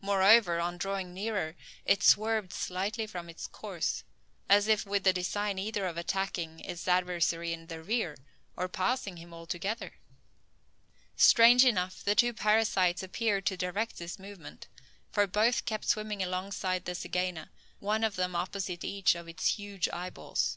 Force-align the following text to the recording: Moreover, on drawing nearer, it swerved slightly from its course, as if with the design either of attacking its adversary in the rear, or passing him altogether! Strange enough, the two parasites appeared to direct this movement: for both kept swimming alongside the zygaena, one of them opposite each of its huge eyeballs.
Moreover, 0.00 0.58
on 0.58 0.78
drawing 0.78 1.12
nearer, 1.12 1.54
it 1.84 2.02
swerved 2.02 2.50
slightly 2.54 3.06
from 3.06 3.28
its 3.28 3.46
course, 3.46 4.04
as 4.48 4.68
if 4.68 4.86
with 4.86 5.04
the 5.04 5.12
design 5.12 5.58
either 5.58 5.84
of 5.84 5.98
attacking 5.98 6.60
its 6.60 6.88
adversary 6.88 7.52
in 7.52 7.66
the 7.66 7.82
rear, 7.82 8.16
or 8.56 8.68
passing 8.70 9.18
him 9.18 9.34
altogether! 9.34 9.92
Strange 11.14 11.62
enough, 11.66 12.02
the 12.02 12.14
two 12.14 12.32
parasites 12.32 13.02
appeared 13.02 13.44
to 13.44 13.56
direct 13.58 13.98
this 13.98 14.18
movement: 14.18 14.66
for 15.12 15.26
both 15.26 15.66
kept 15.66 15.84
swimming 15.84 16.22
alongside 16.22 16.86
the 16.86 16.94
zygaena, 16.94 17.50
one 17.78 18.02
of 18.02 18.16
them 18.16 18.34
opposite 18.34 18.82
each 18.82 19.14
of 19.14 19.28
its 19.28 19.46
huge 19.58 19.90
eyeballs. 19.92 20.56